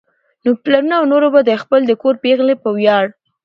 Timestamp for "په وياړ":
2.63-3.05